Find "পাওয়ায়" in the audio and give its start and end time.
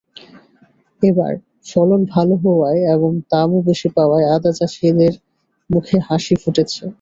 3.97-4.27